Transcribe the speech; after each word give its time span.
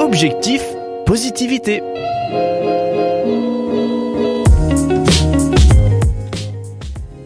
Objectif 0.00 0.62
positivité. 1.06 1.82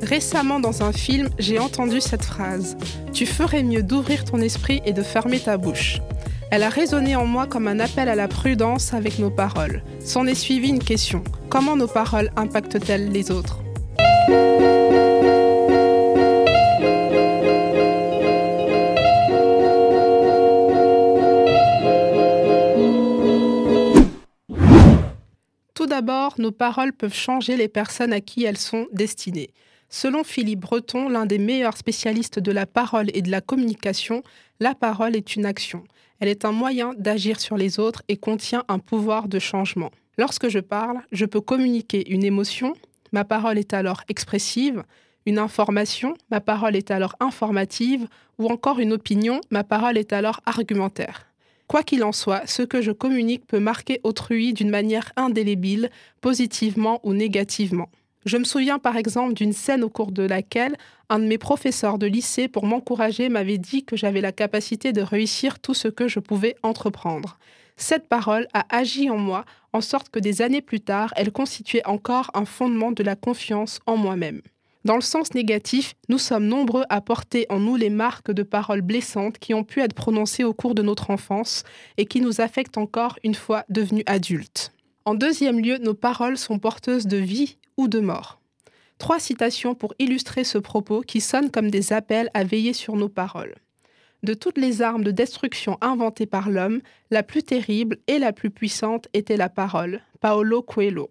Récemment 0.03 0.59
dans 0.59 0.83
un 0.83 0.93
film, 0.93 1.29
j'ai 1.39 1.59
entendu 1.59 2.01
cette 2.01 2.25
phrase. 2.25 2.77
Tu 3.13 3.27
ferais 3.27 3.63
mieux 3.63 3.83
d'ouvrir 3.83 4.25
ton 4.25 4.39
esprit 4.41 4.81
et 4.85 4.93
de 4.93 5.03
fermer 5.03 5.39
ta 5.39 5.57
bouche. 5.57 6.01
Elle 6.51 6.63
a 6.63 6.71
résonné 6.71 7.15
en 7.15 7.27
moi 7.27 7.47
comme 7.47 7.69
un 7.69 7.79
appel 7.79 8.09
à 8.09 8.15
la 8.15 8.27
prudence 8.27 8.95
avec 8.95 9.19
nos 9.19 9.31
paroles. 9.31 9.83
S'en 10.05 10.27
est 10.27 10.35
suivi 10.35 10.71
une 10.71 10.79
question. 10.79 11.23
Comment 11.51 11.77
nos 11.77 11.89
paroles 11.89 12.31
impactent-elles 12.37 13.11
les 13.11 13.31
autres? 13.31 13.61
D'abord, 25.99 26.35
nos 26.39 26.53
paroles 26.53 26.93
peuvent 26.93 27.13
changer 27.13 27.57
les 27.57 27.67
personnes 27.67 28.13
à 28.13 28.21
qui 28.21 28.45
elles 28.45 28.57
sont 28.57 28.87
destinées. 28.93 29.51
Selon 29.89 30.23
Philippe 30.23 30.61
Breton, 30.61 31.09
l'un 31.09 31.27
des 31.27 31.39
meilleurs 31.39 31.77
spécialistes 31.77 32.39
de 32.39 32.53
la 32.53 32.67
parole 32.67 33.09
et 33.15 33.21
de 33.21 33.33
la 33.33 33.41
communication, 33.41 34.23
la 34.61 34.77
parole 34.77 35.17
est 35.17 35.35
une 35.35 35.45
action. 35.45 35.83
Elle 36.21 36.29
est 36.29 36.45
un 36.45 36.53
moyen 36.53 36.93
d'agir 36.97 37.41
sur 37.41 37.57
les 37.57 37.81
autres 37.81 38.03
et 38.07 38.17
contient 38.17 38.63
un 38.69 38.79
pouvoir 38.79 39.27
de 39.27 39.41
changement. 39.41 39.91
Lorsque 40.19 40.49
je 40.49 40.61
parle, 40.61 41.01
je 41.11 41.27
peux 41.27 41.41
communiquer 41.41 42.09
une 42.09 42.23
émotion, 42.23 42.75
ma 43.11 43.25
parole 43.25 43.59
est 43.59 43.75
alors 43.75 44.03
expressive, 44.09 44.85
une 45.27 45.41
information, 45.41 46.15
ma 46.31 46.41
parole 46.41 46.77
est 46.77 46.93
alors 46.93 47.17
informative, 47.19 48.07
ou 48.39 48.47
encore 48.47 48.79
une 48.79 48.93
opinion, 48.93 49.41
ma 49.51 49.65
parole 49.65 49.99
est 49.99 50.13
alors 50.13 50.41
argumentaire. 50.47 51.28
Quoi 51.69 51.83
qu'il 51.83 52.03
en 52.03 52.13
soit, 52.13 52.47
ce 52.47 52.63
que 52.63 52.81
je 52.81 52.93
communique 52.93 53.47
peut 53.47 53.61
marquer 53.61 54.01
autrui 54.03 54.55
d'une 54.55 54.71
manière 54.71 55.13
indélébile, 55.17 55.91
positivement 56.23 56.99
ou 57.03 57.13
négativement. 57.13 57.91
Je 58.25 58.39
me 58.39 58.45
souviens 58.45 58.79
par 58.79 58.97
exemple 58.97 59.35
d'une 59.35 59.53
scène 59.53 59.85
au 59.85 59.91
cours 59.91 60.11
de 60.11 60.23
laquelle 60.23 60.77
un 61.11 61.19
de 61.19 61.27
mes 61.27 61.39
professeurs 61.39 61.99
de 61.99 62.07
lycée, 62.07 62.49
pour 62.49 62.65
m'encourager, 62.65 63.29
m'avait 63.29 63.59
dit 63.59 63.85
que 63.85 63.97
j'avais 63.97 64.23
la 64.23 64.33
capacité 64.33 64.93
de 64.93 65.03
réussir 65.03 65.59
tout 65.59 65.75
ce 65.75 65.89
que 65.89 66.09
je 66.09 66.21
pouvais 66.21 66.57
entreprendre. 66.63 67.39
Cette 67.77 68.09
parole 68.09 68.49
a 68.55 68.65
agi 68.75 69.09
en 69.09 69.19
moi, 69.19 69.45
en 69.73 69.81
sorte 69.83 70.09
que 70.09 70.19
des 70.19 70.43
années 70.43 70.63
plus 70.63 70.81
tard, 70.81 71.13
elle 71.17 71.33
constituait 71.33 71.87
encore 71.87 72.31
un 72.35 72.45
fondement 72.45 72.93
de 72.93 73.03
la 73.03 73.15
confiance 73.15 73.79
en 73.87 73.97
moi-même. 73.97 74.41
Dans 74.85 74.95
le 74.95 75.03
sens 75.03 75.35
négatif, 75.35 75.95
nous 76.09 76.19
sommes 76.19 76.47
nombreux 76.47 76.85
à 76.89 77.01
porter 77.01 77.47
en 77.51 77.59
nous 77.59 77.77
les 77.77 77.91
marques 77.91 78.31
de 78.31 78.43
paroles 78.43 78.81
blessantes 78.81 79.39
qui 79.39 79.53
ont 79.53 79.65
pu 79.65 79.81
être 79.81 79.95
prononcées 79.95 80.45
au 80.45 80.55
cours 80.55 80.75
de 80.75 80.83
notre 80.83 81.11
enfance 81.11 81.65
et 81.97 82.07
qui 82.07 82.21
nous 82.21 82.41
affectent 82.41 82.79
encore 82.79 83.19
une 83.25 83.35
fois 83.35 83.65
devenus 83.69 84.05
adultes. 84.07 84.73
En 85.05 85.15
deuxième 85.15 85.61
lieu, 85.61 85.79
nos 85.79 85.95
paroles 85.95 86.39
sont 86.39 86.59
porteuses 86.59 87.07
de 87.07 87.17
vie 87.17 87.57
ou 87.77 87.89
de 87.89 87.99
mort. 87.99 88.41
Trois 88.99 89.19
citations 89.19 89.75
pour 89.75 89.95
illustrer 89.99 90.45
ce 90.45 90.59
propos 90.59 91.01
qui 91.01 91.21
sonnent 91.21 91.51
comme 91.51 91.71
des 91.71 91.93
appels 91.93 92.31
à 92.35 92.45
veiller 92.45 92.73
sur 92.73 92.95
nos 92.97 93.09
paroles. 93.09 93.55
De 94.23 94.35
toutes 94.35 94.59
les 94.59 94.83
armes 94.83 95.05
de 95.05 95.13
destruction 95.13 95.79
inventées 95.81 96.27
par 96.27 96.51
l'homme, 96.51 96.81
la 97.11 97.23
plus 97.23 97.43
terrible 97.43 97.99
et 98.09 98.19
la 98.19 98.33
plus 98.33 98.51
puissante 98.51 99.07
était 99.15 99.37
la 99.37 99.49
parole. 99.49 100.03
Paolo 100.21 100.63
Coelho. 100.63 101.09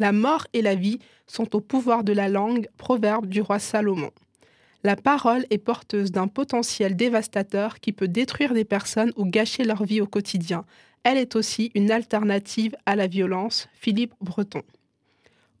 La 0.00 0.12
mort 0.12 0.46
et 0.54 0.62
la 0.62 0.74
vie 0.74 0.98
sont 1.26 1.54
au 1.54 1.60
pouvoir 1.60 2.04
de 2.04 2.14
la 2.14 2.28
langue, 2.28 2.68
proverbe 2.78 3.26
du 3.26 3.42
roi 3.42 3.58
Salomon. 3.58 4.10
La 4.82 4.96
parole 4.96 5.44
est 5.50 5.58
porteuse 5.58 6.10
d'un 6.10 6.26
potentiel 6.26 6.96
dévastateur 6.96 7.80
qui 7.80 7.92
peut 7.92 8.08
détruire 8.08 8.54
des 8.54 8.64
personnes 8.64 9.12
ou 9.16 9.26
gâcher 9.26 9.62
leur 9.62 9.84
vie 9.84 10.00
au 10.00 10.06
quotidien. 10.06 10.64
Elle 11.04 11.18
est 11.18 11.36
aussi 11.36 11.70
une 11.74 11.90
alternative 11.90 12.74
à 12.86 12.96
la 12.96 13.06
violence. 13.06 13.68
Philippe 13.74 14.14
Breton. 14.22 14.62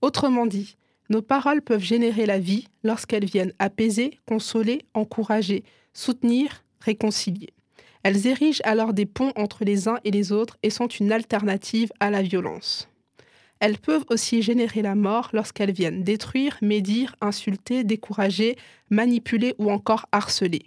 Autrement 0.00 0.46
dit, 0.46 0.78
nos 1.10 1.20
paroles 1.20 1.60
peuvent 1.60 1.84
générer 1.84 2.24
la 2.24 2.38
vie 2.38 2.66
lorsqu'elles 2.82 3.26
viennent 3.26 3.52
apaiser, 3.58 4.18
consoler, 4.26 4.86
encourager, 4.94 5.64
soutenir, 5.92 6.64
réconcilier. 6.80 7.50
Elles 8.04 8.26
érigent 8.26 8.62
alors 8.64 8.94
des 8.94 9.04
ponts 9.04 9.32
entre 9.36 9.66
les 9.66 9.86
uns 9.86 9.98
et 10.04 10.10
les 10.10 10.32
autres 10.32 10.56
et 10.62 10.70
sont 10.70 10.88
une 10.88 11.12
alternative 11.12 11.92
à 12.00 12.10
la 12.10 12.22
violence. 12.22 12.89
Elles 13.60 13.78
peuvent 13.78 14.06
aussi 14.10 14.42
générer 14.42 14.82
la 14.82 14.94
mort 14.94 15.28
lorsqu'elles 15.32 15.72
viennent 15.72 16.02
détruire, 16.02 16.56
médire, 16.62 17.14
insulter, 17.20 17.84
décourager, 17.84 18.56
manipuler 18.88 19.54
ou 19.58 19.70
encore 19.70 20.06
harceler. 20.12 20.62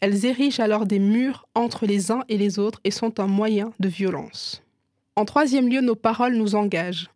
Elles 0.00 0.26
érigent 0.26 0.60
alors 0.60 0.84
des 0.84 0.98
murs 0.98 1.46
entre 1.54 1.86
les 1.86 2.10
uns 2.10 2.24
et 2.28 2.36
les 2.36 2.58
autres 2.58 2.80
et 2.82 2.90
sont 2.90 3.20
un 3.20 3.28
moyen 3.28 3.72
de 3.78 3.88
violence. 3.88 4.62
En 5.14 5.24
troisième 5.24 5.68
lieu, 5.68 5.80
nos 5.80 5.94
paroles 5.94 6.34
nous 6.34 6.56
engagent. 6.56 7.08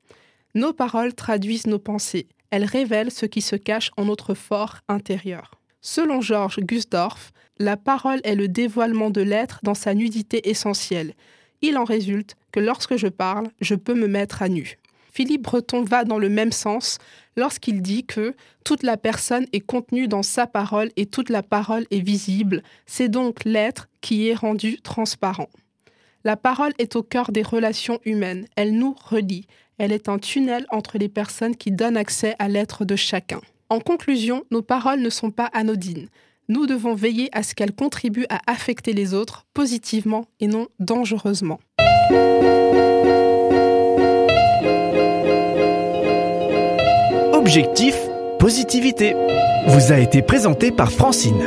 Nos 0.55 0.73
paroles 0.73 1.13
traduisent 1.13 1.67
nos 1.67 1.81
pensées. 1.81 2.29
Elles 2.51 2.65
révèlent 2.65 3.11
ce 3.11 3.27
qui 3.27 3.41
se 3.41 3.57
cache 3.57 3.91
en 3.97 4.05
notre 4.05 4.35
fort 4.35 4.79
intérieur. 4.89 5.51
Selon 5.81 6.21
Georges 6.21 6.61
Gusdorf, 6.61 7.33
la 7.59 7.77
parole 7.77 8.21
est 8.23 8.37
le 8.37 8.49
dévoilement 8.49 9.11
de 9.11 9.23
l'être 9.23 9.59
dans 9.65 9.75
sa 9.75 9.95
nudité 9.95 10.49
essentielle. 10.49 11.15
Il 11.63 11.79
en 11.79 11.85
résulte 11.85 12.37
que 12.53 12.61
lorsque 12.61 12.97
je 12.97 13.09
parle, 13.09 13.49
je 13.61 13.75
peux 13.75 13.95
me 13.95 14.07
mettre 14.07 14.43
à 14.43 14.49
nu. 14.49 14.79
Philippe 15.17 15.45
Breton 15.45 15.83
va 15.83 16.05
dans 16.05 16.19
le 16.19 16.29
même 16.29 16.53
sens 16.53 16.99
lorsqu'il 17.39 17.81
dit 17.81 18.05
que 18.05 18.35
toute 18.67 18.83
la 18.83 18.99
personne 18.99 19.47
est 19.55 19.61
contenue 19.61 20.09
dans 20.09 20.23
sa 20.23 20.47
parole 20.47 20.91
et 20.97 21.07
toute 21.07 21.31
la 21.31 21.43
parole 21.43 21.87
est 21.91 22.01
visible. 22.01 22.63
C'est 22.85 23.09
donc 23.09 23.47
l'être 23.47 23.89
qui 24.03 24.29
est 24.29 24.35
rendu 24.35 24.79
transparent. 24.83 25.49
La 26.23 26.37
parole 26.37 26.75
est 26.79 26.97
au 26.97 27.03
cœur 27.03 27.33
des 27.33 27.41
relations 27.41 27.99
humaines. 28.05 28.45
Elle 28.57 28.77
nous 28.77 28.95
relie. 29.07 29.47
Elle 29.79 29.91
est 29.91 30.11
un 30.11 30.19
tunnel 30.19 30.67
entre 30.69 30.99
les 30.99 31.09
personnes 31.09 31.57
qui 31.57 31.71
donnent 31.71 31.97
accès 31.97 32.37
à 32.39 32.49
l'être 32.49 32.85
de 32.85 32.95
chacun. 32.95 33.41
En 33.71 33.81
conclusion, 33.81 34.45
nos 34.51 34.61
paroles 34.61 35.01
ne 35.01 35.09
sont 35.09 35.31
pas 35.31 35.49
anodines. 35.55 36.11
Nous 36.51 36.67
devons 36.67 36.95
veiller 36.95 37.31
à 37.33 37.43
ce 37.43 37.55
qu'elles 37.55 37.75
contribuent 37.75 38.27
à 38.29 38.43
affecter 38.47 38.93
les 38.93 39.15
autres 39.15 39.47
positivement 39.55 40.27
et 40.41 40.47
non 40.47 40.69
dangereusement. 40.79 41.59
Objectif 47.57 47.97
positivité 48.39 49.17
vous 49.69 49.91
a 49.91 49.99
été 49.99 50.21
présenté 50.21 50.71
par 50.71 50.93
Francine. 50.93 51.41